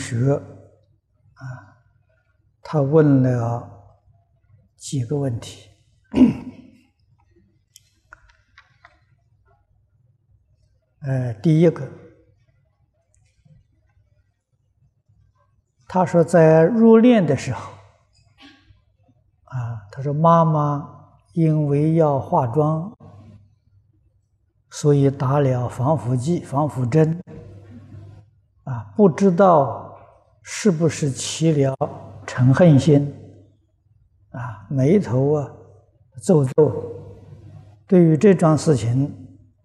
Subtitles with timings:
[0.00, 0.32] 学
[1.34, 1.44] 啊，
[2.62, 3.70] 他问了
[4.76, 5.68] 几个问题。
[11.02, 11.88] 呃，第一个，
[15.86, 17.72] 他说在入殓的时候，
[19.44, 22.96] 啊，他说妈妈因为要化妆，
[24.70, 27.22] 所以打了防腐剂、防腐针。
[28.64, 29.89] 啊，不知道
[30.52, 31.74] 是不是起了
[32.26, 33.14] 嗔恨心，
[34.30, 35.48] 啊，眉头啊
[36.20, 36.92] 皱皱。
[37.86, 39.14] 对于这桩事情，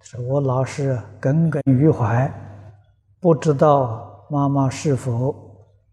[0.01, 2.31] 是我老是耿耿于怀，
[3.19, 5.35] 不知道妈妈是否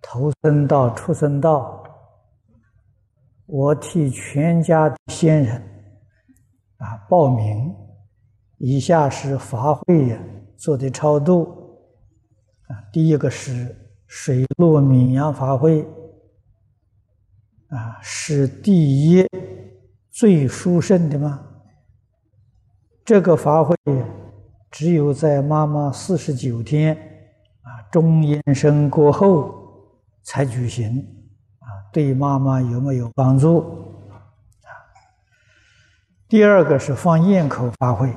[0.02, 1.82] 投生到畜生道。
[3.46, 5.56] 我替全家的先人
[6.76, 7.74] 啊报名，
[8.58, 10.16] 以下是法会
[10.58, 11.44] 做的超度
[12.68, 12.76] 啊。
[12.92, 13.74] 第一个是
[14.14, 15.80] 水陆闽阳法会，
[17.68, 19.26] 啊，是第一
[20.10, 21.40] 最殊胜的吗？
[23.06, 23.74] 这个法会
[24.70, 26.94] 只有在妈妈四十九天
[27.62, 30.98] 啊中阴身过后才举行，
[31.60, 33.60] 啊，对妈妈有没有帮助？
[34.10, 34.12] 啊，
[36.28, 38.12] 第二个是放焰口法会，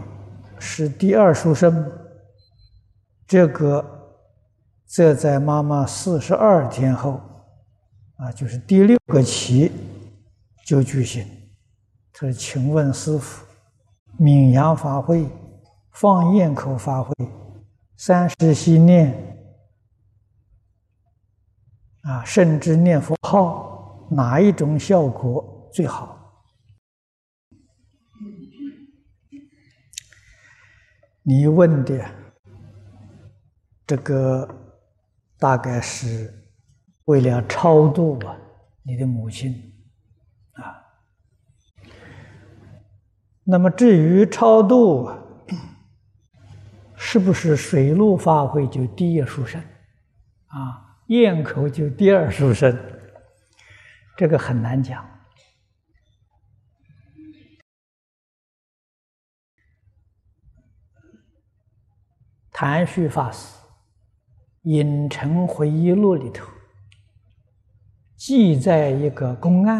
[0.59, 1.89] 是第二殊胜，
[3.25, 3.94] 这个。
[4.88, 7.19] 这在妈妈四十二天后，
[8.17, 9.71] 啊，就是第六个期
[10.65, 11.26] 就举行。
[12.14, 13.43] 他说：“请问师傅，
[14.17, 15.27] 闽阳法会、
[15.92, 17.14] 放焰口法会、
[17.98, 19.11] 三十系念
[22.04, 26.15] 啊，甚至念佛号，哪一种效果最好？”
[31.23, 32.05] 你问的
[33.88, 34.48] 这个。
[35.45, 36.33] 大概是
[37.04, 38.36] 为了超度吧，
[38.82, 39.54] 你的母亲
[40.54, 40.82] 啊。
[43.44, 45.08] 那么至于超度，
[46.95, 49.61] 是不是水陆法会就第一殊胜
[50.48, 50.98] 啊？
[51.10, 52.76] 咽口就第二殊胜？
[54.17, 55.08] 这个很难讲。
[62.52, 63.60] 谭旭法师。
[64.65, 66.48] 《隐城回忆录》里头
[68.15, 69.77] 记载一个公案，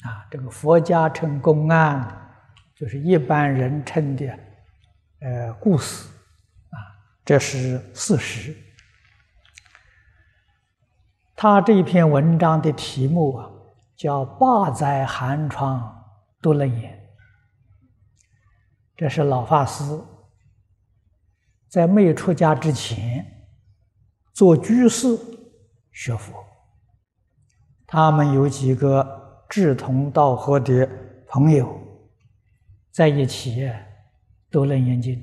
[0.00, 2.34] 啊，这个佛家称公案，
[2.74, 4.26] 就是一般人称的，
[5.20, 6.08] 呃，故事，
[6.70, 6.76] 啊，
[7.24, 8.56] 这是事实。
[11.36, 13.48] 他这篇文章的题目啊，
[13.94, 16.04] 叫“霸在寒窗
[16.40, 16.98] 多楞严”，
[18.96, 19.84] 这是老法师
[21.68, 23.28] 在没出家之前。
[24.32, 25.16] 做居士
[25.90, 26.32] 学佛，
[27.86, 30.88] 他们有几个志同道合的
[31.28, 31.78] 朋友
[32.90, 33.70] 在一起
[34.50, 35.22] 都能研经，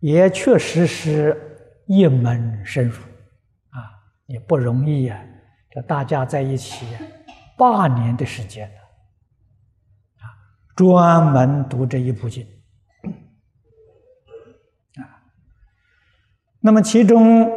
[0.00, 2.96] 也确实是一门深入
[3.70, 3.80] 啊，
[4.26, 5.24] 也不容易呀。
[5.70, 6.86] 这大家在一起
[7.56, 8.74] 八年的时间了
[10.20, 10.24] 啊，
[10.74, 12.46] 专门读这一部经。
[16.66, 17.48] 那么其中，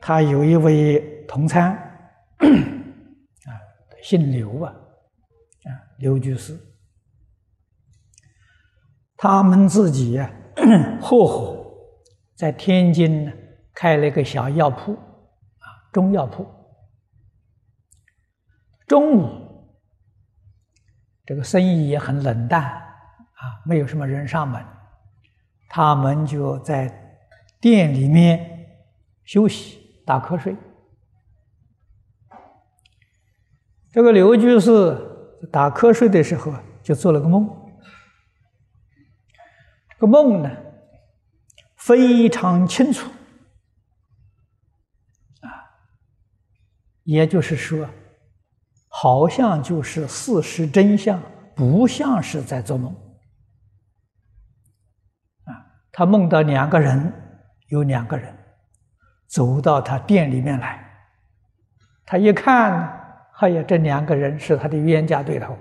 [0.00, 0.98] 他有一位
[1.28, 1.70] 同参，
[2.40, 3.52] 啊，
[4.02, 4.72] 姓刘啊，
[5.64, 6.58] 啊，刘居士，
[9.18, 10.18] 他们自己
[10.98, 11.62] 合伙
[12.34, 13.32] 在天津呢
[13.74, 16.46] 开了一个小药铺，啊，中药铺。
[18.86, 19.76] 中午，
[21.26, 24.64] 这个生意也很冷淡，啊，没有什么人上门，
[25.68, 27.20] 他们就在
[27.60, 28.52] 店里面。
[29.24, 30.54] 休息打瞌睡，
[33.90, 34.96] 这个刘居士
[35.50, 37.48] 打瞌睡的时候就做了个梦，
[39.88, 40.50] 这个梦呢
[41.76, 43.10] 非常清楚，
[45.40, 45.48] 啊，
[47.04, 47.88] 也就是说，
[48.88, 51.22] 好像就是事实真相，
[51.56, 52.94] 不像是在做梦，
[55.44, 57.10] 啊，他梦到两个人，
[57.68, 58.43] 有两个人。
[59.34, 60.78] 走到他店里面来，
[62.06, 65.58] 他一看，哎呀，这两个人是他的冤家对头，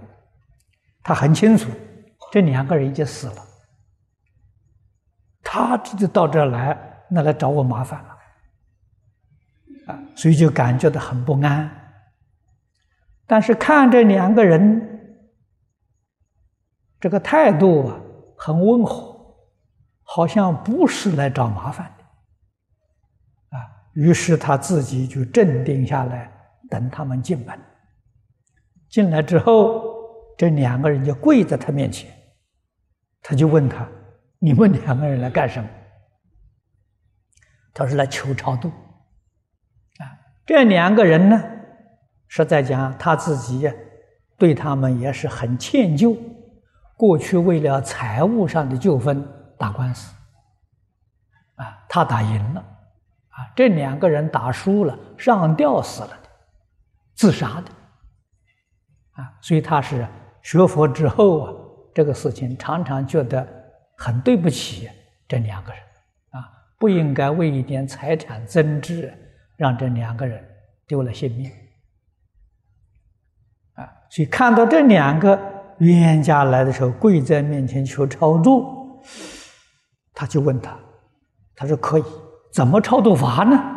[1.02, 1.72] 他很清楚，
[2.32, 3.42] 这两个人已经死了，
[5.42, 6.78] 他这就到这儿来，
[7.10, 8.18] 那来找我麻烦了，
[9.88, 11.68] 啊，所以就感觉到很不安。
[13.26, 15.18] 但是看这两个人
[17.00, 18.00] 这个态度啊，
[18.38, 19.36] 很温和，
[20.04, 22.03] 好像不是来找麻烦的。
[23.94, 26.32] 于是他自己就镇定下来，
[26.70, 27.60] 等他们进门。
[28.90, 29.84] 进来之后，
[30.38, 32.12] 这两个人就跪在他面前，
[33.22, 33.88] 他就问他
[34.40, 35.70] ：“你们两个人来干什么？”
[37.74, 38.70] 他说：“来求超度。”
[39.98, 40.06] 啊，
[40.46, 41.44] 这两个人呢，
[42.28, 43.72] 实在讲他自己
[44.38, 46.18] 对他们也是很歉疚，
[46.98, 50.14] 过去为了财务上的纠纷打官司，
[51.56, 52.64] 啊，他打赢了，
[53.36, 56.30] 啊，这两个人打输了，上吊死了的，
[57.16, 57.72] 自杀的。
[59.14, 60.08] 啊，所以他是
[60.42, 61.54] 学佛之后啊，
[61.94, 63.48] 这个事情常常觉得
[63.98, 64.90] 很对不起
[65.28, 65.82] 这两个人，
[66.32, 66.50] 啊，
[66.80, 69.14] 不应该为一点财产增值，
[69.56, 70.44] 让这两个人
[70.88, 71.52] 丢了性命，
[73.76, 75.40] 啊，所以看到这两个
[75.78, 79.00] 冤家来的时候跪在面前求超度，
[80.14, 80.78] 他就问他，
[81.56, 82.04] 他说可以，
[82.54, 83.72] 怎么超度法呢？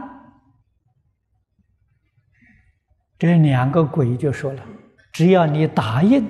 [3.18, 4.62] 这两个鬼就说了。
[5.10, 6.22] 只要你答应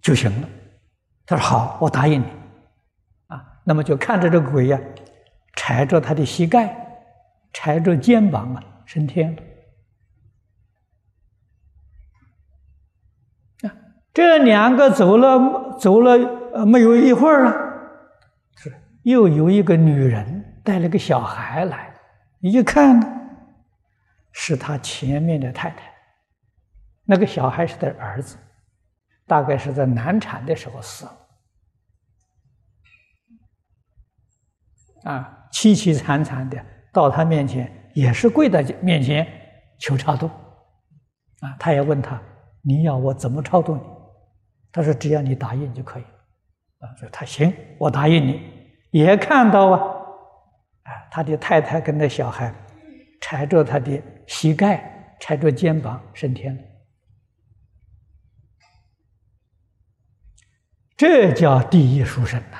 [0.00, 0.48] 就行了。
[1.26, 2.26] 他说：“好，我答应你。”
[3.28, 4.80] 啊，那么就看着这鬼呀，
[5.56, 6.74] 踩着他的膝盖，
[7.52, 9.36] 踩着肩膀啊，升天。
[13.62, 13.68] 啊，
[14.14, 16.12] 这两个走了，走了
[16.54, 17.52] 呃，没有一会儿啊，
[18.56, 18.72] 是
[19.02, 21.94] 又有一个女人带了个小孩来，
[22.40, 23.06] 你一看呢，
[24.32, 25.92] 是他前面的太太。
[27.04, 28.38] 那个小孩是他儿子，
[29.26, 31.12] 大概是在难产的时候死了，
[35.12, 39.26] 啊，凄凄惨惨的到他面前，也是跪在面前
[39.78, 40.26] 求超度，
[41.40, 42.18] 啊，他也问他，
[42.62, 43.82] 你要我怎么超度你？
[44.72, 48.50] 他说只要你答应就可以了，啊，说他行，我答应你。
[48.90, 49.93] 也看到，啊，
[51.14, 52.52] 他的太太跟那小孩
[53.20, 56.62] 踩着他的膝盖，踩着肩膀升天了。
[60.96, 62.58] 这叫第一殊胜呐！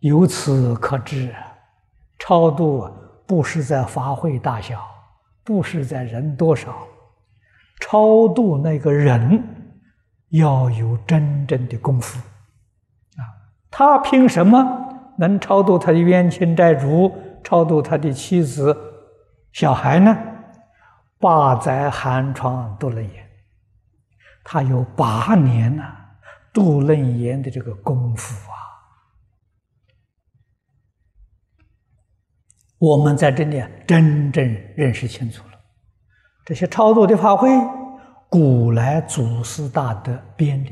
[0.00, 1.32] 由此可知，
[2.18, 2.90] 超度
[3.28, 4.84] 不是在法会大小，
[5.44, 6.84] 不是在人多少，
[7.78, 9.40] 超度那个人
[10.30, 12.18] 要有真正的功夫
[13.18, 13.22] 啊！
[13.70, 14.82] 他凭什么
[15.18, 18.76] 能超度他的冤亲债主，超度他的妻子、
[19.52, 20.16] 小孩呢？
[21.18, 23.28] 八载寒窗度了眼，
[24.44, 25.82] 他有八年呢。
[26.52, 28.56] 度楞严的这个功夫啊，
[32.78, 34.42] 我们在这里真正
[34.74, 35.52] 认识清楚了。
[36.46, 37.50] 这些超度的法会，
[38.30, 40.70] 古来祖师大德编的。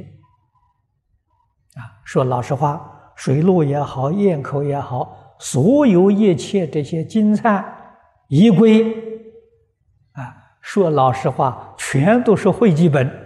[1.75, 7.65] 啊，说老实话，水陆也好，咽口也好，所有一切这些经忏
[8.29, 8.85] 仪规，
[10.13, 13.21] 啊，说老实话，全都是会记本。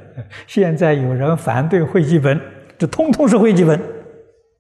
[0.49, 2.41] 现在有人反对会记本，
[2.77, 3.81] 这通通是会记本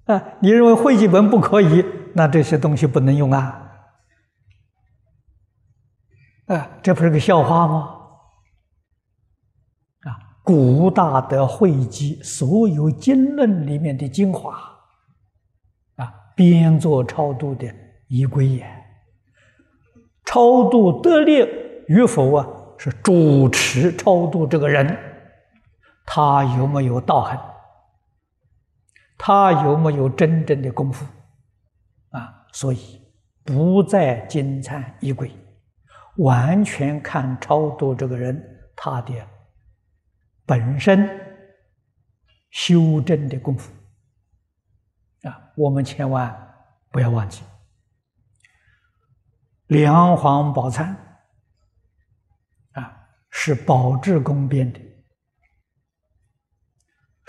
[0.04, 0.22] 啊！
[0.40, 1.84] 你认为会记本不可以？
[2.14, 3.64] 那这些东西不能用啊！
[6.46, 7.96] 啊，这不是个笑话吗？
[10.02, 10.14] 啊，
[10.44, 14.56] 古大的汇集所有经论里面的精华，
[16.38, 17.66] 编作超度的
[18.06, 18.64] 仪规也。
[20.24, 21.44] 超度得力
[21.88, 22.46] 与否啊，
[22.78, 24.96] 是主持超度这个人。
[26.06, 27.36] 他有没有道行？
[29.18, 31.04] 他有没有真正的功夫？
[32.10, 33.00] 啊，所以
[33.44, 35.32] 不再金灿衣柜，
[36.18, 38.40] 完全看超度这个人
[38.76, 39.12] 他的
[40.46, 41.10] 本身
[42.50, 43.72] 修正的功夫。
[45.22, 46.54] 啊，我们千万
[46.90, 47.42] 不要忘记，
[49.66, 50.94] 梁皇宝忏
[52.72, 54.80] 啊，是宝志公编的。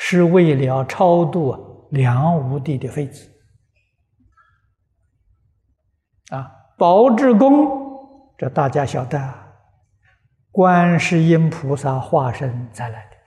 [0.02, 3.30] 是为了超度梁武帝的妃子
[6.32, 6.52] 啊！
[6.78, 9.34] 宝志公，这大家晓得，
[10.52, 13.18] 观世音菩萨化身再来的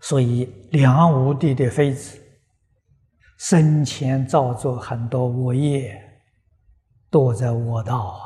[0.00, 2.18] 所以梁武帝的妃子
[3.36, 6.22] 生前造作很多恶业，
[7.10, 8.20] 堕在恶道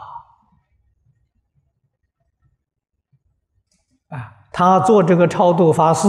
[4.08, 4.16] 啊！
[4.16, 4.48] 啊！
[4.52, 6.08] 他做这个超度法师，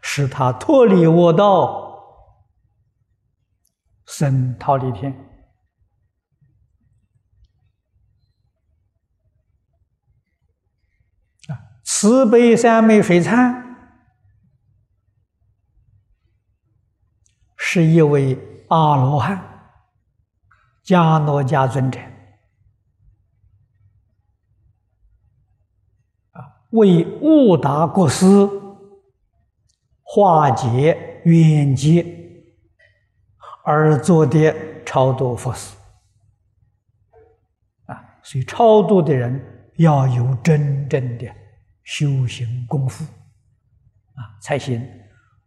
[0.00, 1.82] 使他脱离恶道，
[4.06, 5.28] 生桃李天。
[11.84, 13.61] 慈悲三昧水忏
[17.74, 18.36] 是一位
[18.68, 19.42] 阿罗汉、
[20.84, 21.98] 迦诺迦尊者
[26.32, 28.26] 啊，为悟达国师
[30.02, 32.04] 化解冤结
[33.64, 35.74] 而做的超度佛事
[37.86, 41.26] 啊，所以超度的人要有真正的
[41.84, 43.02] 修行功夫
[44.12, 44.86] 啊，才行，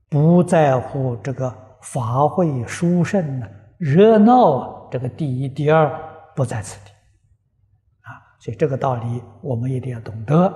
[0.10, 1.65] 不在乎这个。
[1.86, 4.88] 法会殊胜呢，热闹啊！
[4.92, 5.88] 这个第一、第二
[6.36, 6.92] 不在此地
[8.02, 10.52] 啊，所以这个道理我们一定要懂得。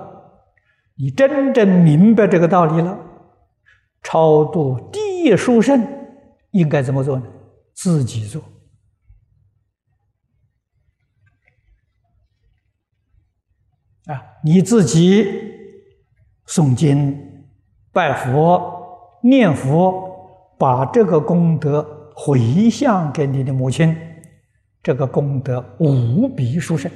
[0.96, 2.98] 你真正明白这个道理了，
[4.02, 5.86] 超度第一殊胜
[6.50, 7.26] 应该怎么做呢？
[7.74, 8.42] 自己做
[14.06, 15.24] 啊，你自己
[16.48, 17.46] 诵经、
[17.92, 20.09] 拜佛、念佛。
[20.60, 23.96] 把这个功德回向给你的母亲，
[24.82, 26.92] 这个功德无比殊胜，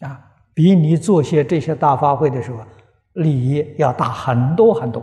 [0.00, 0.18] 啊，
[0.54, 2.64] 比你做些这些大发会的时候
[3.12, 5.00] 利益要大很多很多，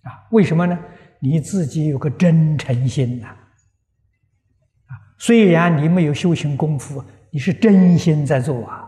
[0.00, 0.78] 啊，为什么呢？
[1.20, 8.85] 你自己有个真诚心呐，啊，虽然你没有修行功夫，你是真心在做啊。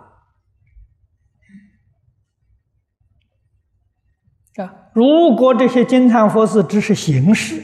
[4.63, 7.63] 啊，如果这些金蝉佛寺只是形式，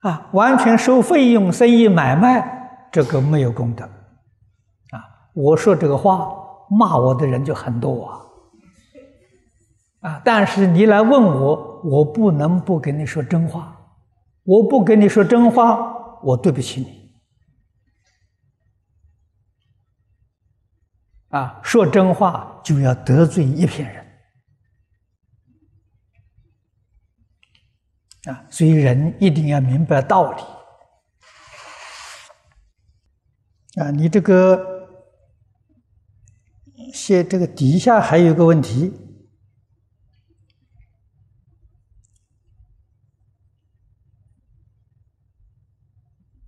[0.00, 3.84] 啊，完全收费用、生意买卖，这个没有功德。
[3.84, 5.04] 啊，
[5.34, 6.32] 我说这个话，
[6.70, 8.18] 骂我的人就很多啊。
[10.00, 13.78] 啊，但是你来问我，我不能不跟你说真话。
[14.44, 17.12] 我不跟你说真话，我对不起你。
[21.28, 24.01] 啊，说真话就要得罪一片人。
[28.24, 30.42] 啊，所以人一定要明白道理。
[33.82, 34.88] 啊，你这个
[36.92, 38.92] 写这个底下还有个问题，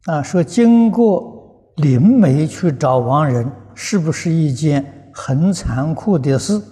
[0.05, 6.63] 啊，说经过灵媒去找亡人，是不是一件很残酷的事？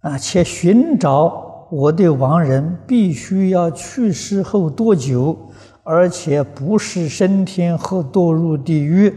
[0.00, 1.48] 啊，且寻找。
[1.70, 5.52] 我的亡人必须要去世后多久，
[5.84, 9.14] 而且不是升天或堕入地狱，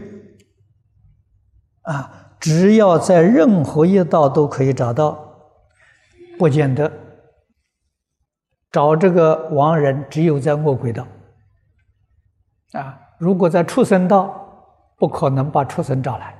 [1.82, 5.18] 啊，只要在任何一道都可以找到，
[6.38, 6.92] 不见得。
[8.70, 11.06] 找这个亡人只有在恶鬼道，
[12.72, 16.36] 啊，如果在畜生道，不可能把畜生找来，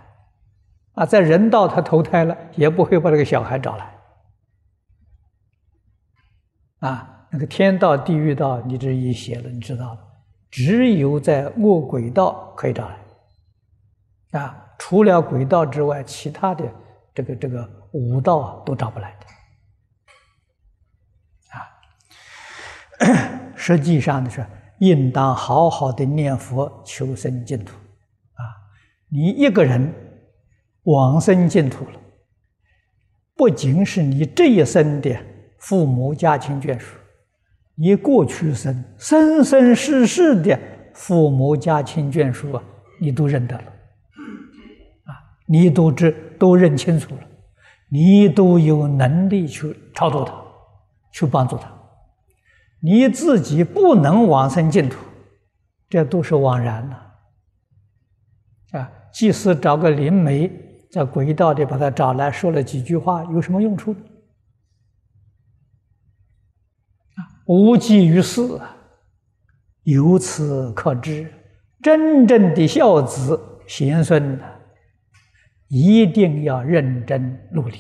[0.95, 3.94] 啊，在人道他投胎了，也不会把这个小孩找来。
[6.85, 10.01] 啊，那个天道、地狱道，你这一写了，你知道了。
[10.51, 12.99] 只有在恶鬼道可以找来，
[14.39, 16.71] 啊，除了鬼道之外，其他的
[17.15, 19.17] 这个这个五道啊都找不来
[23.01, 23.09] 的。
[23.09, 24.45] 啊， 实际上的是，
[24.81, 27.75] 应当好好的念佛求生净土。
[28.35, 28.45] 啊，
[29.09, 29.91] 你一个人
[30.83, 31.99] 往生净土了，
[33.35, 35.17] 不仅是你这一生的。
[35.65, 36.95] 父母家亲眷属，
[37.75, 40.59] 你过去生生生世世的
[40.93, 42.63] 父母家亲眷属啊，
[43.01, 43.65] 你都认得了，
[45.05, 45.17] 啊，
[45.47, 47.23] 你都知都认清楚了，
[47.91, 50.35] 你都有能力去超度他，
[51.11, 51.73] 去帮助他，
[52.81, 54.99] 你自己不能往生净土，
[55.89, 60.53] 这都是枉然的，啊，即使找个灵媒
[60.93, 64.01] 在轨道里把他找来说了几句话，有什么用处呢？
[67.47, 68.77] 无济于事啊，
[69.83, 71.31] 由此可知，
[71.83, 74.45] 真正的孝子贤孙呢，
[75.69, 77.77] 一定要认真努力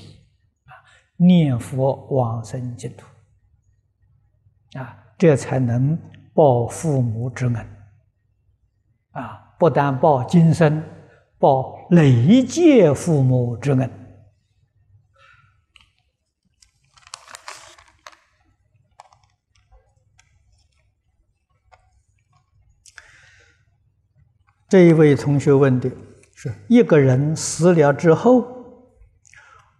[0.66, 0.72] 啊，
[1.16, 3.06] 念佛往生净土
[4.78, 5.98] 啊，这才能
[6.34, 7.56] 报父母之恩
[9.12, 10.82] 啊，不但报今生，
[11.38, 13.90] 报累劫父母之恩。
[24.74, 25.88] 这一位同学问的
[26.34, 28.44] 是：一个人死了之后，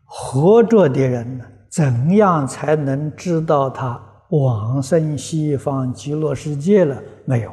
[0.05, 7.51] 活着的人呢，怎样才能知道他往生西方极乐世界了没有？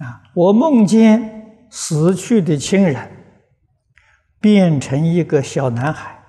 [0.00, 3.08] 啊，我梦见死去的亲人
[4.40, 6.20] 变成一个小男孩，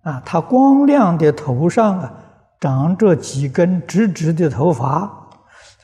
[0.00, 2.14] 啊，他光亮的头上啊，
[2.58, 5.23] 长着几根直直的头发。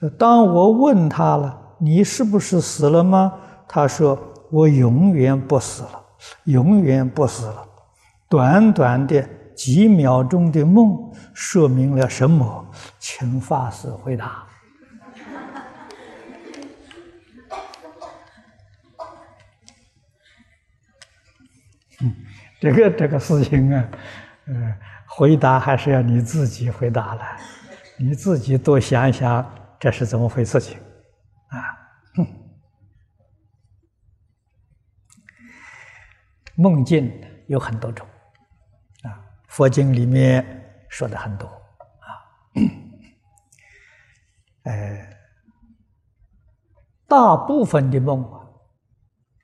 [0.09, 3.33] 当我问他了：“你是不是死了吗？”
[3.69, 4.19] 他说
[4.51, 6.03] ：“我永远不死了，
[6.45, 7.67] 永远不死了。”
[8.29, 9.23] 短短的
[9.55, 12.65] 几秒钟的梦，说明了什么？
[12.99, 14.47] 请法师回答。
[22.61, 23.85] 这个这个事情啊，
[24.47, 24.77] 呃，
[25.07, 27.23] 回答还是要你自己回答了，
[27.99, 29.45] 你自己多想想
[29.81, 30.79] 这是怎么回事情
[31.49, 31.81] 啊。
[36.55, 37.11] 梦境
[37.47, 38.07] 有很多种
[39.05, 40.45] 啊，佛经里面
[40.91, 42.07] 说的很多啊，
[44.71, 45.17] 呃，
[47.09, 48.47] 大部分的梦啊，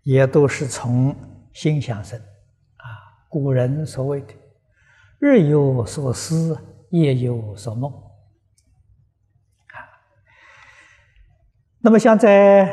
[0.03, 1.17] 也都是从
[1.55, 2.85] 心想生啊。
[3.31, 4.35] 古人所谓的
[5.19, 7.91] “日有所思，夜有所梦”，
[11.87, 12.67] 那么像在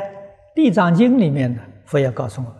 [0.56, 2.56] 《地藏经》里面呢，佛要告诉我们：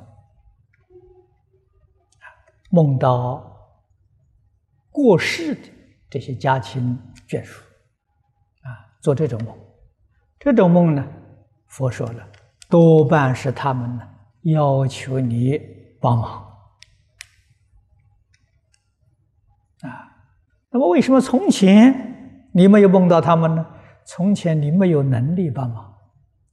[2.71, 3.45] 梦到
[4.89, 5.63] 过世的
[6.09, 6.97] 这些家亲
[7.27, 7.61] 眷属，
[8.63, 8.71] 啊，
[9.01, 9.53] 做这种梦，
[10.39, 11.05] 这种梦呢，
[11.67, 12.25] 佛说了，
[12.71, 14.09] 多半是他们呢
[14.43, 15.61] 要求你
[16.01, 16.35] 帮忙。
[19.81, 19.91] 啊，
[20.71, 23.67] 那么为什么从前你没有梦到他们呢？
[24.07, 25.93] 从前你没有能力帮忙，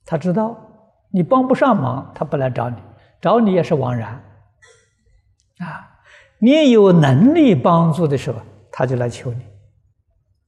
[0.05, 0.55] 他知道
[1.09, 2.77] 你帮不上忙，他不来找你，
[3.21, 4.13] 找你也是枉然。
[5.59, 5.99] 啊，
[6.39, 9.43] 你有能力帮助的时候，他就来求你。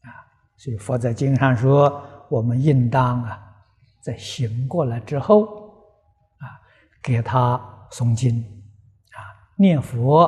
[0.01, 0.09] 啊，
[0.57, 3.39] 所以佛在经上说，我们应当啊，
[4.01, 5.43] 在醒过来之后，
[6.39, 6.59] 啊，
[7.01, 7.59] 给他
[7.91, 8.39] 诵经，
[9.11, 9.19] 啊，
[9.55, 10.23] 念佛，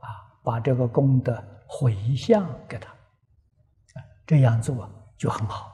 [0.00, 0.08] 啊，
[0.42, 1.42] 把这个功德。
[1.72, 2.92] 回向给他，
[4.26, 5.66] 这样做就很好，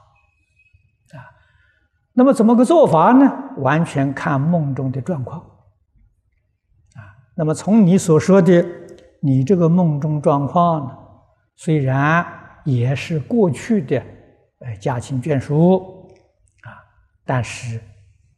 [1.11, 1.17] 啊，
[2.17, 3.31] 那么怎么个做法呢？
[3.57, 5.39] 完全看梦中的状况，
[6.95, 8.65] 啊，那么从你所说的，
[9.19, 10.97] 你这个梦中状况呢，
[11.55, 12.25] 虽然
[12.65, 14.03] 也是过去的，
[14.61, 16.09] 呃，家亲眷属，
[16.63, 16.81] 啊，
[17.23, 17.79] 但是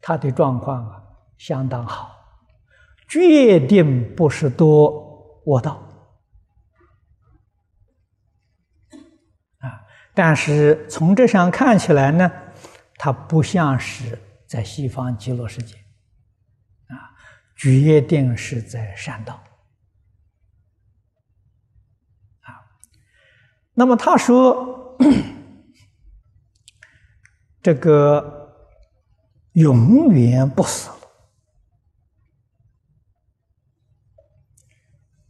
[0.02, 1.02] 他的状况啊
[1.38, 2.12] 相当好，
[3.08, 5.82] 决定不是多我道。
[10.14, 12.30] 但是从这上看起来呢，
[13.02, 15.78] 它不像是在西方极乐世界，
[16.88, 17.16] 啊，
[17.56, 19.42] 决定是在善道，
[22.42, 22.60] 啊，
[23.74, 24.98] 那么他说
[27.64, 28.54] 这个
[29.54, 30.92] 永远不死，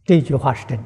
[0.04, 0.76] 这句话是真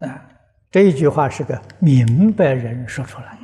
[0.00, 0.28] 的，啊。
[0.72, 3.38] 这一句话是个明白人说出来，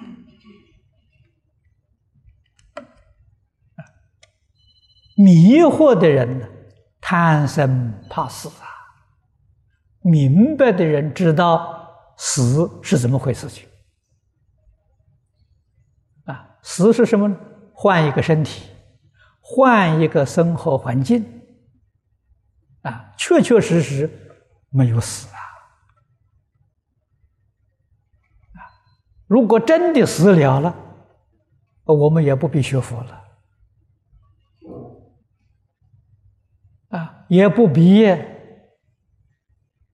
[5.19, 6.47] 迷惑的人呢，
[7.01, 8.71] 贪生怕死啊。
[10.01, 13.69] 明白的人知道死是怎么回事情
[16.25, 17.37] 啊，死是什么呢？
[17.75, 18.71] 换一个身体，
[19.41, 21.43] 换一个生活环境
[22.83, 24.09] 啊，确确实实
[24.71, 25.39] 没有死啊。
[29.27, 30.75] 如果真的死了了，
[31.85, 33.25] 我们也不必学佛了，
[36.89, 38.07] 啊，也不必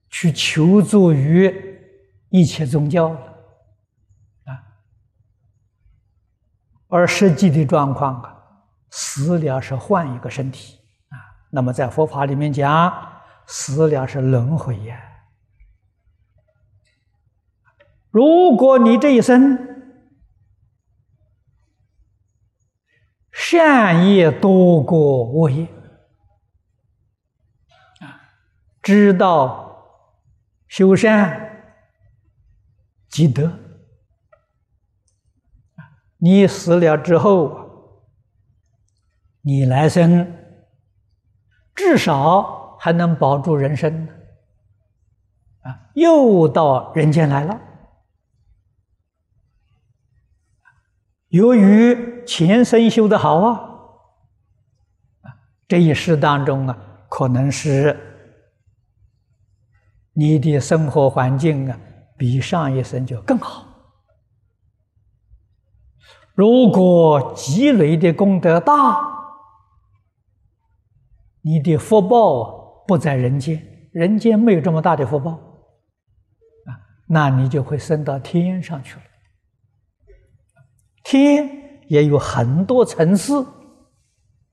[0.09, 1.53] 去求助于
[2.29, 3.19] 一切宗教了，
[4.45, 4.51] 啊，
[6.87, 8.35] 而实际的状况啊，
[8.89, 11.15] 死了是换一个身体啊，
[11.51, 15.01] 那么在佛法里面讲，死了是轮回呀。
[18.09, 19.59] 如果你这一生
[23.33, 25.65] 善业多过恶业，
[27.99, 28.21] 啊，
[28.85, 29.97] 知道
[30.67, 31.73] 修善
[33.09, 33.51] 积德，
[36.17, 38.03] 你死了之后，
[39.41, 40.37] 你来生
[41.73, 44.07] 至少还能保住人生，
[45.61, 47.59] 啊，又到人间来了。
[51.29, 53.57] 由于前生修的好，啊，
[55.67, 56.77] 这一世当中啊，
[57.09, 58.11] 可能是
[60.17, 61.77] 你的生活环境啊，
[62.17, 63.65] 比上一生就更好。
[66.33, 68.97] 如果积累的功德大，
[71.41, 79.01] 你的福报不在人间，人间没有这么大的福报，啊，那你就会升到天上去了。
[81.03, 83.45] 天也有很多层次，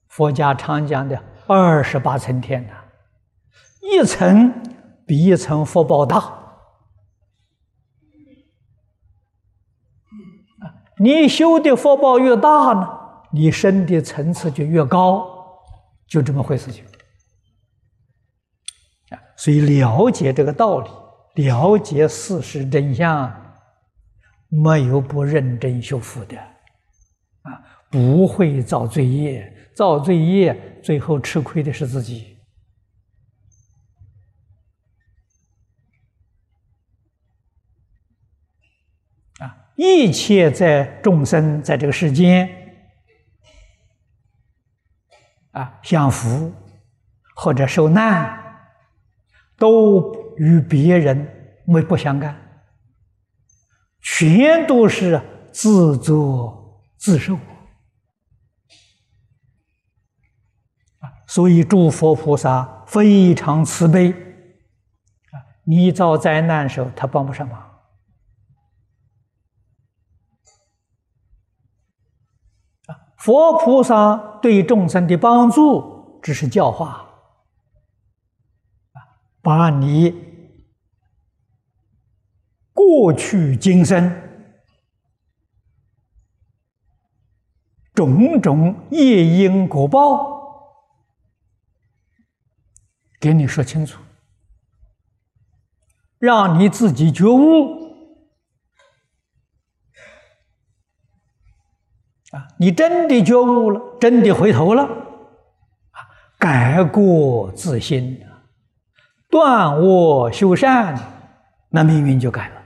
[0.08, 2.74] 佛家常讲的二十八层天呐，
[3.80, 4.52] 一层
[5.12, 6.38] 比一层福报大。
[10.96, 12.88] 你修的福报越大呢，
[13.30, 15.28] 你升的层次就越高，
[16.06, 16.82] 就这么回事情。
[19.10, 20.88] 啊，所以了解这个道理，
[21.44, 23.30] 了解事实真相，
[24.48, 32.31] 没有不认真修复的，啊，不会造罪业，造罪业最后吃亏的是自己。
[39.84, 42.48] 一切在众生在这个世间
[45.50, 46.52] 啊享福
[47.34, 48.70] 或者受难，
[49.58, 51.26] 都与别人
[51.66, 52.40] 没不相干，
[54.00, 57.34] 全都是自作自受
[61.00, 61.10] 啊！
[61.26, 65.42] 所以诸佛菩萨非常慈悲啊！
[65.64, 67.71] 你遭灾难时候，他帮不上忙。
[73.22, 77.08] 佛菩萨对众生的帮助，只是教化，
[79.40, 80.12] 把你
[82.72, 84.12] 过去今生
[87.94, 90.90] 种种业因果报
[93.20, 94.02] 给你说清楚，
[96.18, 97.91] 让你自己觉悟。
[102.32, 105.98] 啊，你真的觉悟了，真的回头了，啊，
[106.38, 108.18] 改过自新，
[109.30, 110.98] 断恶修善，
[111.68, 112.62] 那命运就改了。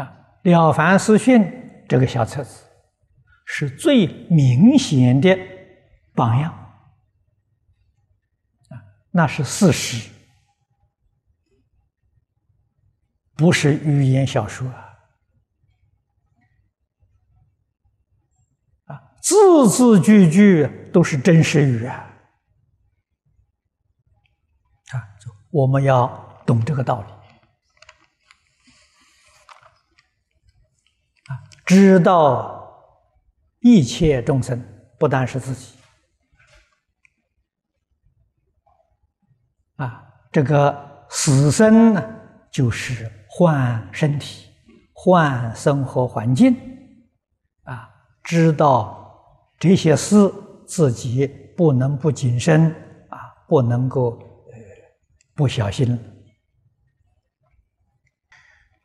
[0.00, 0.12] 啊，
[0.50, 1.42] 《了凡四训》
[1.86, 2.64] 这个小册子
[3.44, 5.38] 是最明显的
[6.14, 6.50] 榜样，
[8.70, 10.10] 啊，那是事实。
[13.42, 14.94] 不是语言小说啊！
[18.84, 22.08] 啊，字字句句都是真实语啊！
[24.92, 25.02] 啊，
[25.50, 26.06] 我们要
[26.46, 27.08] 懂这个道理
[31.32, 32.96] 啊，知道
[33.58, 34.64] 一切众生
[35.00, 35.76] 不单是自己
[39.78, 42.20] 啊，这个死生呢，
[42.52, 43.10] 就是。
[43.34, 44.50] 换身体，
[44.92, 46.54] 换生活环境，
[47.62, 47.88] 啊，
[48.22, 49.10] 知道
[49.58, 50.30] 这些事
[50.66, 52.66] 自己不能不谨慎，
[53.08, 53.18] 啊，
[53.48, 54.18] 不能够
[54.52, 54.58] 呃
[55.34, 55.98] 不小心。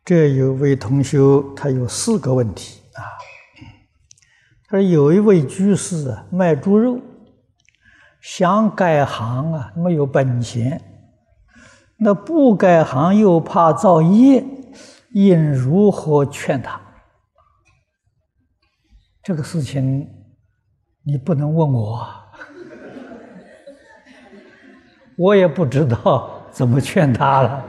[0.05, 1.19] 这有位同学，
[1.53, 3.03] 他有四个问题啊。
[4.69, 7.01] 他说有一位居士啊，卖猪肉，
[8.21, 10.81] 想改行啊，没有本钱。
[11.99, 14.45] 那不改行又怕造业，
[15.12, 16.79] 应如何劝他？
[19.23, 20.07] 这个事情
[21.03, 22.07] 你不能问我，
[25.17, 27.65] 我也不知道怎么劝他了。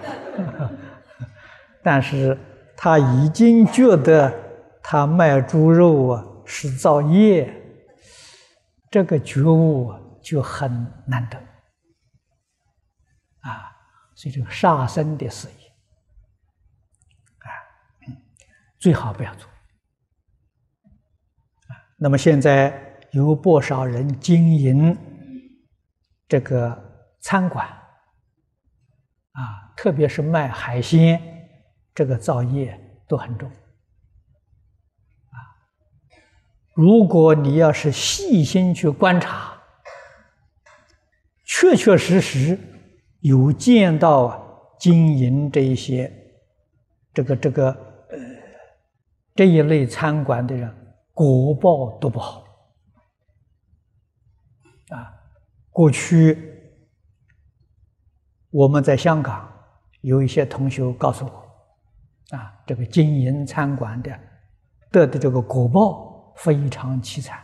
[1.82, 2.38] 但是
[2.76, 4.32] 他已经觉得
[4.82, 7.52] 他卖猪肉啊是造业，
[8.90, 10.70] 这个觉悟就很
[11.06, 11.38] 难得
[13.40, 13.77] 啊。
[14.18, 15.54] 所以这个杀生的事业，
[17.38, 17.46] 啊，
[18.76, 19.48] 最好不要做。
[21.68, 24.98] 啊，那么现在有不少人经营
[26.26, 31.22] 这个餐馆，啊，特别是卖海鲜，
[31.94, 32.76] 这个造业
[33.06, 33.48] 都很重。
[33.48, 35.38] 啊，
[36.74, 39.62] 如果你要是细心去观察，
[41.44, 42.58] 确确实实。
[43.20, 44.40] 有见到啊，
[44.78, 46.12] 经营这一些，
[47.12, 47.70] 这个这个
[48.10, 48.18] 呃
[49.34, 50.72] 这一类餐馆的人，
[51.12, 52.44] 果报都不好
[54.90, 55.12] 啊。
[55.70, 56.60] 过去
[58.50, 59.52] 我们在香港
[60.02, 64.16] 有一些同学告诉我，啊，这个经营餐馆的
[64.92, 67.36] 得的这个果报非常凄惨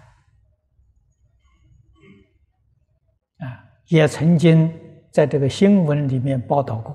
[3.39, 4.73] 啊，也曾经。
[5.15, 6.93] 在这个新闻里面报道过，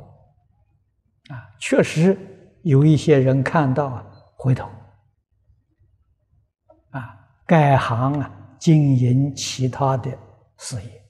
[1.30, 2.18] 啊，确实
[2.64, 4.06] 有一些人看到啊，
[4.36, 4.70] 回头，
[6.90, 8.30] 啊，改行啊，
[8.60, 10.12] 经营其他的
[10.58, 11.02] 事业，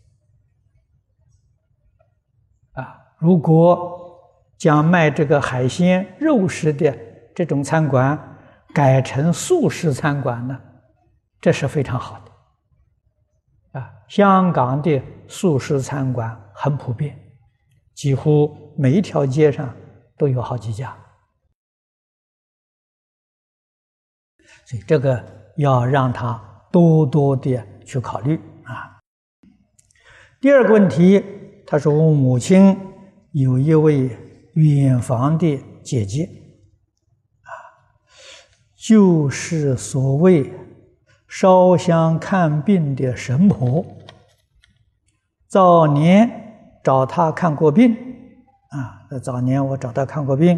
[2.73, 3.99] 啊，如果
[4.59, 6.95] 将卖这个海鲜肉食的
[7.33, 8.37] 这种餐馆
[8.71, 10.61] 改成素食餐馆呢，
[11.41, 12.28] 这是非常好的。
[13.71, 17.17] 啊，香港的素食餐馆很普遍，
[17.93, 19.75] 几乎每一条街上
[20.17, 20.97] 都有好几家。
[24.65, 25.23] 所以这个
[25.57, 26.39] 要让他
[26.71, 28.99] 多多的去考虑啊。
[30.39, 31.23] 第二个问题，
[31.65, 32.77] 他说我母亲
[33.31, 34.17] 有一位
[34.53, 36.23] 远房的姐姐，
[37.41, 37.49] 啊，
[38.75, 40.51] 就是所谓
[41.29, 43.85] 烧香看病的神婆，
[45.47, 47.95] 早年找他看过病，
[48.71, 50.57] 啊，早年我找他看过病，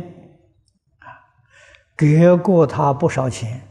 [1.00, 1.06] 啊，
[1.98, 3.62] 给过他不少钱。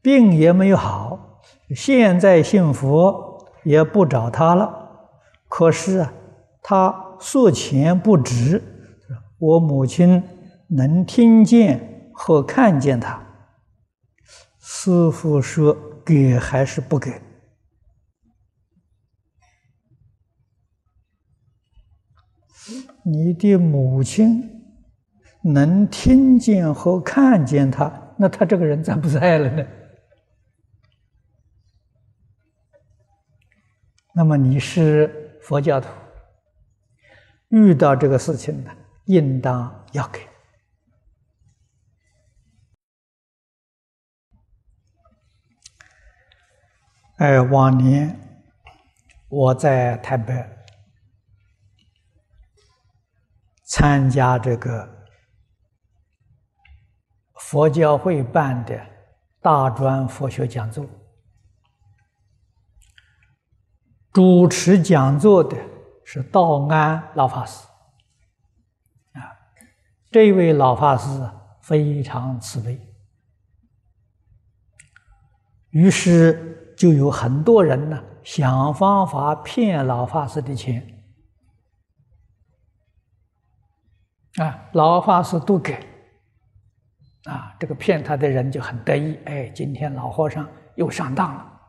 [0.00, 1.40] 病也没有好，
[1.74, 4.88] 现在信佛也不找他了。
[5.48, 6.12] 可是啊，
[6.62, 8.62] 他说钱不值。
[9.38, 10.22] 我母亲
[10.68, 13.20] 能听见和看见他。
[14.58, 15.76] 师傅说
[16.10, 17.22] 给还是不给？
[23.04, 24.42] 你的母亲
[25.44, 29.64] 能听见和看见他，那他这个人在不在了呢？
[34.12, 35.88] 那么你是佛教徒，
[37.50, 38.72] 遇到这个事情呢，
[39.04, 40.29] 应当要给。
[47.20, 48.18] 哎，往年
[49.28, 50.32] 我在台北
[53.64, 55.06] 参加这个
[57.34, 58.80] 佛教会办的
[59.42, 60.86] 大专佛学讲座。
[64.14, 65.58] 主持讲座的
[66.06, 67.66] 是道安老法师，
[69.12, 69.20] 啊，
[70.10, 71.30] 这位老法师
[71.60, 72.80] 非常慈悲，
[75.68, 80.82] 于是就有很多人呢想方法骗老法师的钱，
[84.38, 85.74] 啊，老法师都给，
[87.24, 91.60] 啊，这个骗他的人就很得意，哎，今天老和尚又上当了，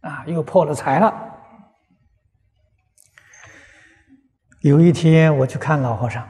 [0.00, 1.14] 啊，又破了财了。
[4.62, 6.24] 有一天我去看老和尚，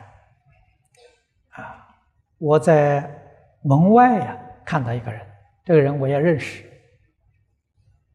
[1.52, 1.88] 啊，
[2.37, 3.11] 我在
[3.62, 5.26] 门外呀看到一个人，
[5.64, 6.69] 这个人我也认识，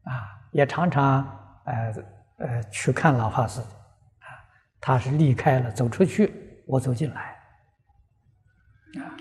[0.06, 1.24] 啊，也常常
[1.64, 1.94] 呃
[2.38, 4.26] 呃去看老法师，啊，
[4.80, 6.32] 他是离开了走出去，
[6.66, 7.36] 我走进来，
[9.02, 9.12] 啊，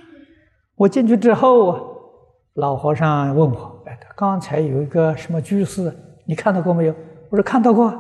[0.76, 1.82] 我进去之后啊，
[2.54, 5.94] 老和尚问我，哎，刚才有一个什么居士，
[6.26, 6.96] 你看到过没有？
[7.30, 7.92] 我说看到过，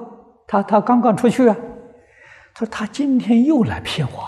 [0.48, 1.56] 他他刚刚出去啊。
[2.58, 4.24] 他说：“他今天又来骗我。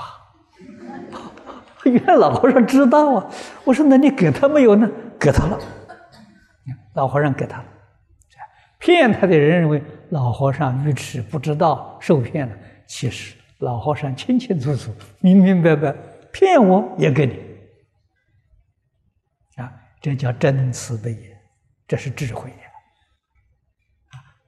[1.90, 3.26] ”原来老和尚知道啊。
[3.64, 4.86] 我说：“那你给他没有呢？”
[5.18, 5.58] 给他了。
[6.96, 7.66] 老和尚给他了。
[8.88, 12.56] 骗他的人认为老和尚愚痴，不知道受骗了。
[12.88, 15.94] 其实老和尚清清楚楚、明明白白，
[16.32, 17.34] 骗我也给你。
[19.62, 19.70] 啊，
[20.00, 21.18] 这叫真慈悲，
[21.86, 22.56] 这是智慧呀。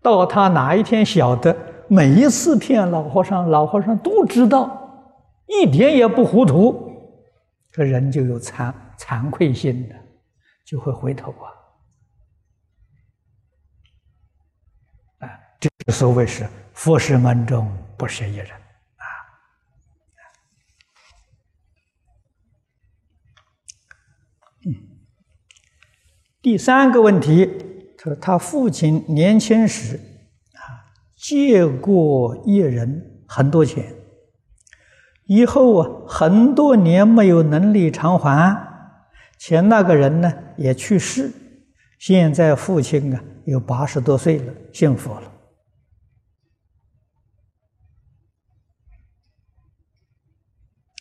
[0.02, 1.54] 到他哪一天晓得？
[1.90, 5.12] 每一次骗老和尚，老和尚都知道，
[5.48, 6.90] 一点也不糊涂，
[7.74, 9.96] 这人就有惭惭愧心的，
[10.66, 11.59] 就会回头啊！
[15.60, 19.06] 这所谓是佛事门中不舍一人啊。
[26.42, 27.46] 第三个问题，
[27.98, 29.96] 他说他父亲年轻时
[30.54, 30.88] 啊。
[31.22, 33.94] 借过一人很多钱，
[35.26, 38.58] 以后啊，很多年没有能力偿还，
[39.38, 41.30] 前那个人呢也去世，
[41.98, 45.29] 现在父亲啊有八十多岁了，信佛了，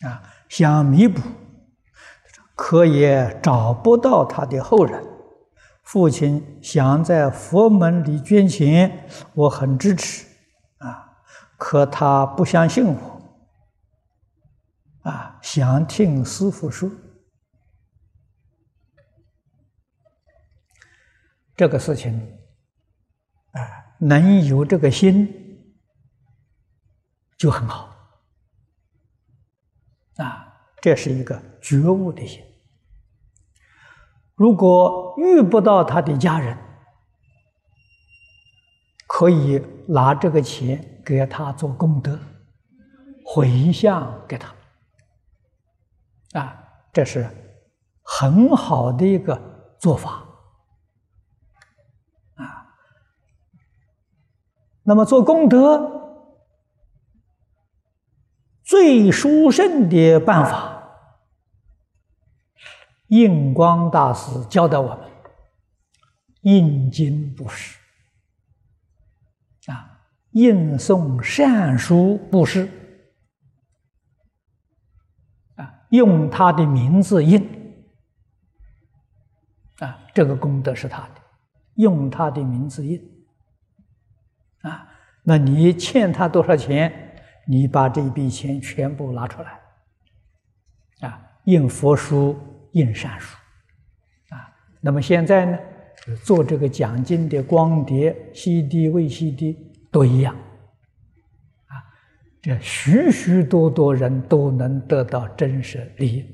[0.05, 1.21] 啊，想弥补，
[2.55, 5.05] 可也找不到他的后人。
[5.83, 10.27] 父亲想在佛门里捐钱，我很支持，
[10.77, 11.17] 啊，
[11.57, 13.21] 可他不相信我，
[15.01, 16.89] 啊，想听师傅说，
[21.55, 22.37] 这个事情，
[23.53, 23.59] 啊，
[23.99, 25.27] 能有这个心
[27.35, 27.88] 就很好，
[30.19, 32.43] 啊，这是一个觉悟的心。
[34.35, 36.57] 如果遇不到他的家人，
[39.07, 42.17] 可以拿这个钱给他做功德，
[43.25, 44.53] 回向给他，
[46.39, 47.29] 啊，这是
[48.03, 50.25] 很好的一个做法，
[52.35, 52.75] 啊，
[54.83, 55.98] 那么做功德
[58.69, 60.91] 最殊胜的办法，
[63.07, 65.09] 印光大师教导我们：
[66.41, 67.79] 印经布施，
[69.71, 70.01] 啊，
[70.33, 72.69] 印诵善书布施。
[75.89, 77.83] 用他的名字印
[79.79, 81.21] 啊，这个功德是他的，
[81.73, 83.25] 用他的名字印
[84.61, 84.87] 啊，
[85.23, 87.07] 那你欠他多少钱？
[87.51, 89.59] 你把这笔钱全部拿出来
[91.01, 92.37] 啊，印佛书、
[92.73, 93.35] 印善书
[94.29, 94.53] 啊。
[94.79, 95.57] 那么现在呢，
[96.23, 99.57] 做这个讲经的光碟、CD、VCD
[99.91, 100.35] 都一样。
[100.35, 101.73] 啊
[102.39, 106.25] 这许许多多人都能得到真实利益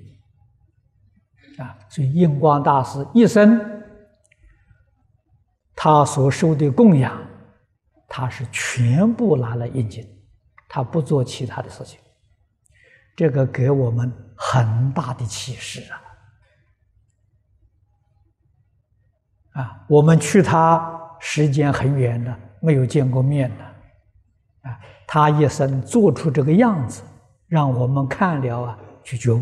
[1.58, 1.78] 啊！
[1.88, 3.82] 所以印光大师一生，
[5.76, 7.26] 他所受的供养，
[8.10, 10.06] 他是全部拿来印经，
[10.76, 11.98] 他不做其他的事情。
[13.16, 15.82] 这个给我们很大的启示
[19.54, 19.62] 啊！
[19.62, 23.64] 啊，我们去他时间很远的，没有见过面的。
[24.70, 27.02] 啊他一生做出这个样子，
[27.48, 29.40] 让我们看了啊，去觉悟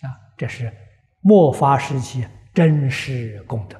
[0.00, 0.08] 啊，
[0.38, 0.72] 这是
[1.20, 3.78] 末法时期真实功德。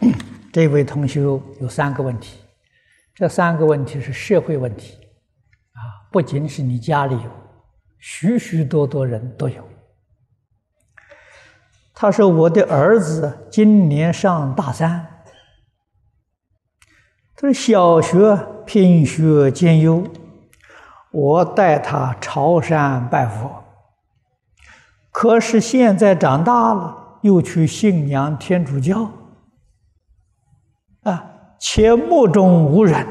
[0.52, 2.38] 这位同学有三个问题，
[3.18, 4.96] 这三个问题是社会问题
[5.72, 7.30] 啊，不仅是你家里有，
[7.98, 9.68] 许许多多人都有。
[11.92, 15.04] 他说：“我的儿子今年上大三，
[17.34, 20.04] 他说小学。”品学兼优，
[21.10, 23.64] 我带他朝山拜佛。
[25.10, 29.10] 可是现在长大了，又去信仰天主教，
[31.02, 33.06] 啊，且目中无人。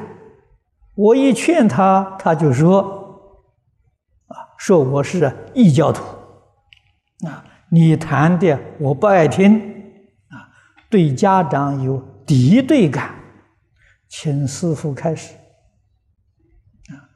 [0.95, 2.81] 我一劝他，他就说
[4.27, 6.03] ：“啊，说我是异教徒，
[7.27, 9.59] 啊，你谈的我不爱听，
[10.29, 10.49] 啊，
[10.89, 13.13] 对家长有敌对感，
[14.07, 15.35] 请师傅开始。”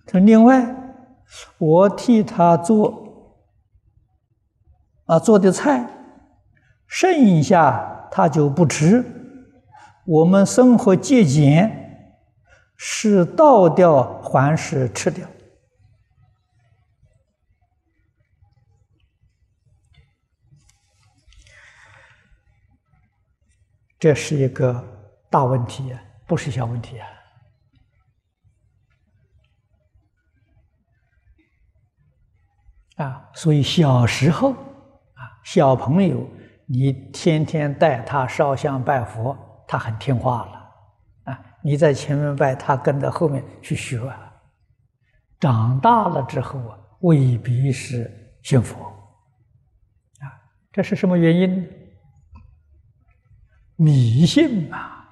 [0.05, 0.75] 他另外，
[1.57, 3.47] 我替他做
[5.05, 5.89] 啊做的菜，
[6.85, 9.03] 剩下他就不吃。
[10.11, 12.19] 我们生活节俭，
[12.75, 15.25] 是倒掉还是吃掉？
[23.97, 24.83] 这是一个
[25.29, 25.95] 大问题，
[26.27, 27.07] 不是小问题啊。
[32.97, 36.27] 啊，所以小时候啊，小朋友，
[36.65, 41.31] 你天天带他烧香拜佛，他很听话了。
[41.31, 44.01] 啊，你在前面拜，他跟在后面去学。
[45.39, 48.83] 长大了之后啊，未必是信佛。
[50.19, 50.27] 啊，
[50.73, 51.69] 这是什么原因？
[53.77, 55.05] 迷信嘛。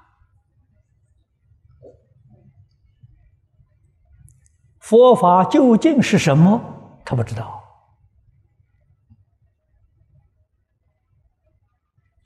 [4.80, 6.62] 佛法究竟是什么？
[7.06, 7.64] 他不知道。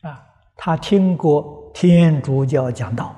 [0.01, 3.15] 啊他听过天主教讲道，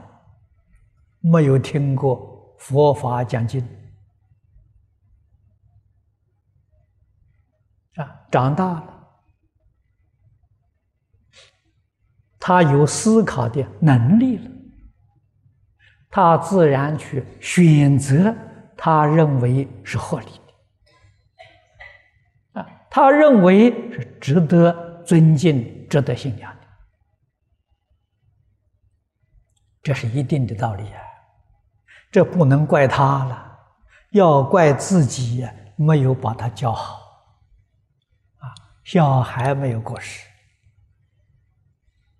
[1.19, 3.61] 没有听过佛法讲经。
[7.95, 9.07] 啊，长大了，
[12.39, 14.51] 他有思考的能力了，
[16.09, 18.33] 他自然去选择
[18.77, 20.25] 他认为是合理
[22.53, 26.54] 的，啊，他认为是值得尊敬、值得信仰。
[29.85, 30.99] 这是一定的道理啊，
[32.11, 33.59] 这不能怪他了，
[34.09, 36.95] 要怪自己没有把他教好。
[38.39, 38.49] 啊，
[38.83, 40.27] 小孩没有过失，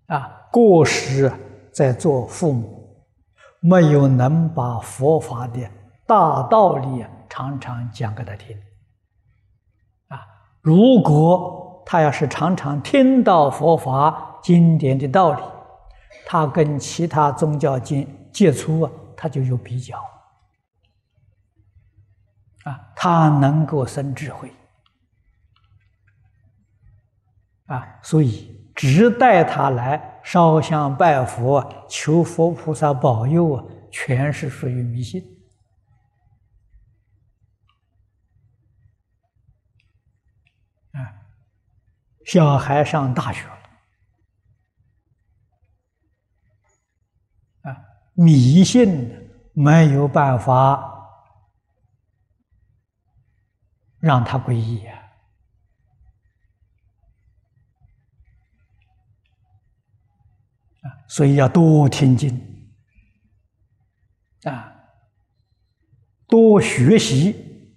[0.06, 1.34] 啊，过失
[1.74, 3.04] 在做父母，
[3.60, 5.68] 没有能把佛法的
[6.06, 8.56] 大道理常常讲给他听。
[10.10, 10.22] 啊，
[10.62, 15.42] 如果他要是常常听到佛法经典的道理。
[16.26, 19.98] 他跟其他宗教接接触啊，他就有比较
[22.64, 24.52] 啊，他能够生智慧
[27.68, 35.24] 啊，所以只带他来烧香拜佛、求佛菩萨保佑啊，全是属于迷信
[40.92, 41.00] 啊。
[42.26, 43.55] 小孩上大学。
[48.16, 50.94] 迷信没有办法
[54.00, 55.12] 让他皈依呀，
[60.82, 62.72] 啊，所以要多听经，
[64.44, 64.74] 啊，
[66.28, 67.74] 多学习，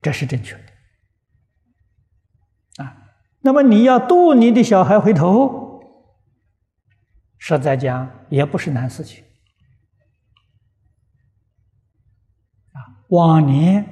[0.00, 0.54] 这是正确
[2.76, 3.14] 的啊。
[3.40, 5.67] 那么你要度你的小孩回头，
[7.38, 9.24] 实在讲也不是难事情。
[12.72, 13.84] 啊，往年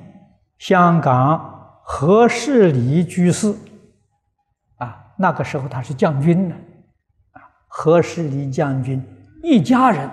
[0.58, 3.54] 香港何世礼居士，
[4.76, 6.56] 啊，那个时候他是将军呢，
[7.32, 9.02] 啊，何世礼将军
[9.42, 10.10] 一家人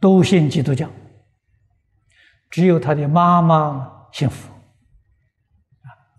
[0.00, 0.88] 都信基督教，
[2.50, 4.50] 只有他的妈妈信佛。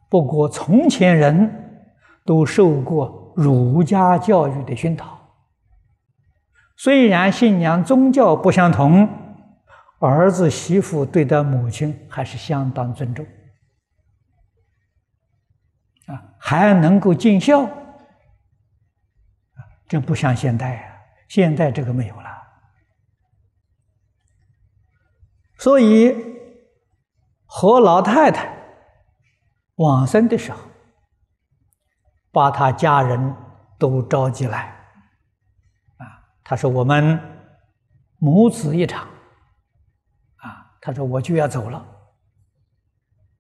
[0.10, 1.88] 不过，从前人
[2.26, 5.20] 都受过儒家教育的熏陶，
[6.76, 9.08] 虽然信仰宗教不相同，
[10.00, 13.26] 儿子媳妇对待母亲还是相当尊重，
[16.08, 17.70] 啊，还能够尽孝，
[19.88, 20.96] 这不像现代啊，
[21.28, 22.30] 现在这个没有了，
[25.58, 26.16] 所以
[27.46, 28.58] 和老太太。
[29.76, 30.60] 往生的时候，
[32.32, 33.36] 把他家人
[33.78, 34.68] 都召集来，
[35.98, 36.06] 啊，
[36.44, 37.20] 他说我们
[38.18, 39.08] 母子一场，
[40.38, 41.78] 啊，他说我就要走了，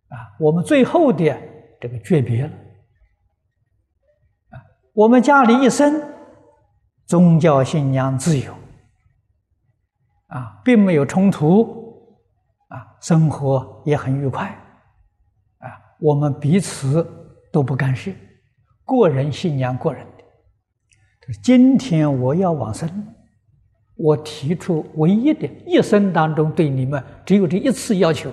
[0.09, 1.35] 啊，我们最后的
[1.79, 2.51] 这个诀别了，
[4.49, 4.59] 啊，
[4.93, 6.01] 我们家里一生
[7.05, 8.53] 宗教信仰自由，
[10.27, 12.09] 啊，并没有冲突，
[12.67, 14.47] 啊，生活也很愉快。
[15.59, 15.69] 啊
[15.99, 17.07] 我们彼此
[17.53, 18.11] 都不干涉，
[18.91, 21.33] 个人信仰个人的。
[21.41, 22.89] 今天我要往生，
[23.95, 28.29] 我提出唯一的一生当中对你们只有这一次要求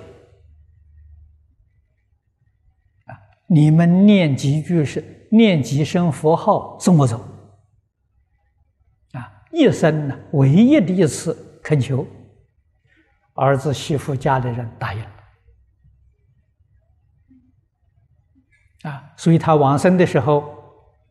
[3.06, 3.14] 啊！
[3.46, 7.20] 你们念几句是念几声佛号送我走
[9.12, 9.44] 啊！
[9.52, 12.04] 一生呢，唯一的一次恳求，
[13.34, 15.04] 儿子媳妇家里人答应。
[18.83, 20.45] 啊，所以他往生的时候，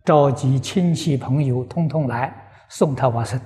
[0.05, 2.33] 召集亲戚朋友通通来
[2.69, 3.37] 送他往生。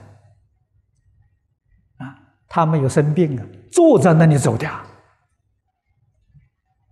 [1.97, 2.15] 啊，
[2.47, 4.67] 他没有生病啊，坐在那里走的。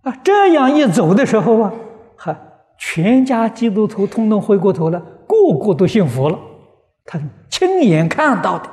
[0.02, 1.72] 啊，这样一走的时候啊，
[2.16, 2.36] 哈，
[2.76, 6.38] 全家基督徒通通回过头了，个个都信佛了，
[7.04, 8.68] 他亲眼看到的。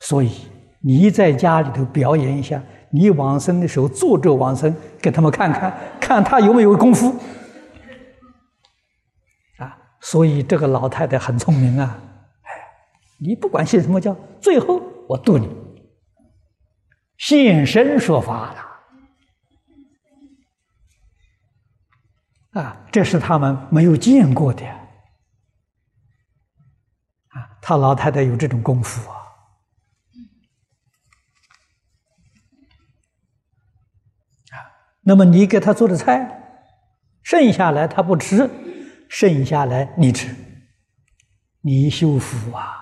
[0.00, 0.48] 所以
[0.80, 2.60] 你在家里头表演一下。
[2.94, 4.72] 你往生的时候坐着往生，
[5.02, 7.10] 给他们看看，看他有没有功夫
[9.58, 9.76] 啊！
[10.00, 11.98] 所以这个老太太很聪明啊！
[12.42, 12.50] 哎，
[13.18, 15.48] 你不管信什么教，最后我度你，
[17.18, 18.54] 现身说法
[22.52, 22.86] 了啊！
[22.92, 24.64] 这是他们没有见过的
[27.30, 27.58] 啊！
[27.60, 29.23] 他老太太有这种功夫啊！
[35.04, 36.58] 那么你给他做的菜，
[37.22, 38.50] 剩下来他不吃，
[39.08, 40.34] 剩下来你吃，
[41.60, 42.80] 你修福啊！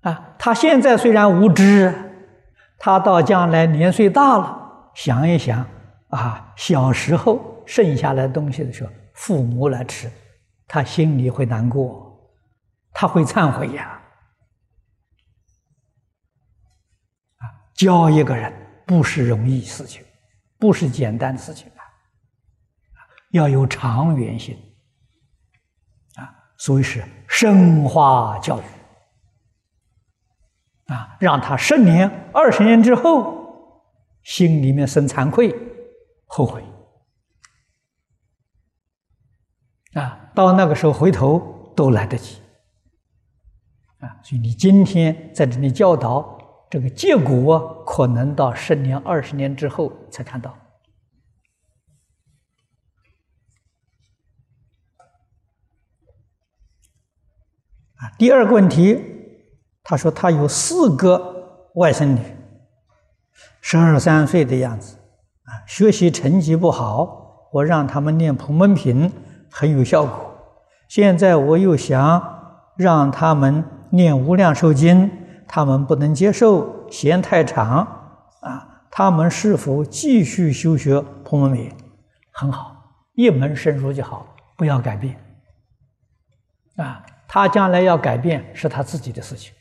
[0.00, 1.94] 啊，他现在虽然无知，
[2.78, 5.66] 他到将来年岁大了，想一想
[6.08, 10.10] 啊，小时候剩下来东西的时候，父母来吃，
[10.66, 12.28] 他心里会难过，
[12.92, 14.00] 他会忏悔呀。
[17.78, 18.52] 教一个人
[18.84, 20.04] 不是容易事情，
[20.58, 21.80] 不是简单事情啊！
[23.30, 24.58] 要有长远性
[26.16, 28.64] 啊，所以是深化教育
[30.92, 33.84] 啊，让他十年、二十年之后
[34.24, 35.54] 心里面生惭愧、
[36.26, 36.64] 后悔
[39.92, 42.42] 啊，到那个时候回头都来得及
[44.00, 44.18] 啊！
[44.24, 46.36] 所以你今天在这里教导。
[46.70, 50.50] 这个结果可能到十年、二十年之后才看到。
[57.94, 59.02] 啊，第二个问题，
[59.82, 62.20] 他说他有四个外甥女，
[63.62, 64.96] 十二三岁的样子，
[65.44, 69.10] 啊，学习成绩不好，我让他们念普门品
[69.50, 70.34] 很有效果。
[70.86, 75.10] 现在我又想让他们念无量寿经。
[75.48, 77.78] 他们不能接受，嫌太长，
[78.42, 81.72] 啊，他们是否继续修学婆罗蜜？
[82.32, 85.18] 很好，一门深入就好，不要改变。
[86.76, 89.52] 啊，他将来要改变是他自己的事情。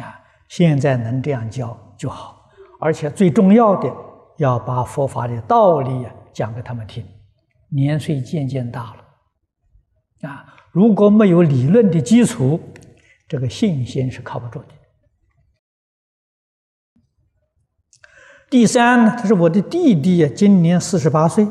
[0.00, 2.48] 啊，现在能这样教就好，
[2.78, 3.92] 而且最重要的
[4.36, 7.04] 要把佛法的道理啊讲给他们听。
[7.70, 12.60] 年岁渐渐大了，啊，如果没有理论的基础，
[13.28, 14.68] 这个信心是靠不住的。
[18.50, 21.46] 第三呢，他是我的弟弟，今年四十八岁。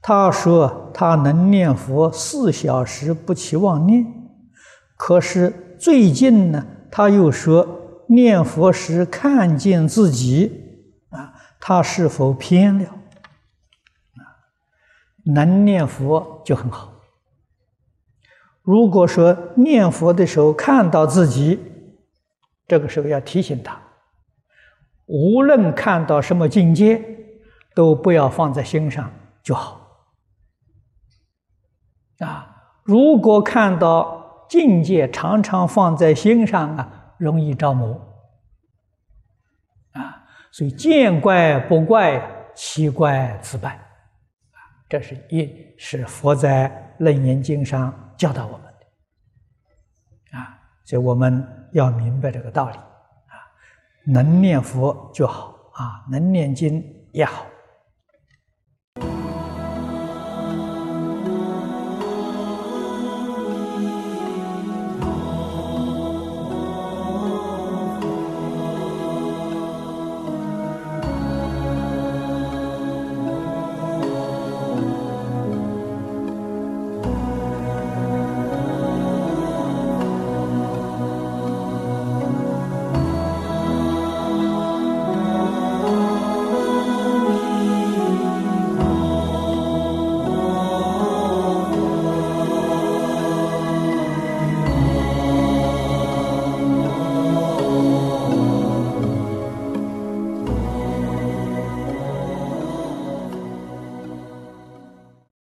[0.00, 4.04] 他说他能念佛四小时不期望念，
[4.96, 12.84] 可是最近呢，他又说念佛时看见自己，啊，他是否偏了？
[12.84, 14.22] 啊，
[15.24, 16.91] 能念佛就很好。
[18.62, 21.60] 如果说念佛的时候看到自己，
[22.66, 23.80] 这个时候要提醒他，
[25.06, 27.02] 无论看到什么境界，
[27.74, 29.80] 都不要放在心上就好。
[32.20, 32.54] 啊，
[32.84, 37.94] 如果看到境界常常放在心上啊，容易着魔。
[39.92, 42.22] 啊，所以见怪不怪，
[42.54, 43.80] 奇怪自败。
[44.88, 50.38] 这是一是佛在《楞严经》上教导我们的。
[50.38, 52.76] 啊，所以我们要明白这个道理。
[52.76, 53.34] 啊，
[54.04, 57.44] 能念佛就好，啊，能念经也好。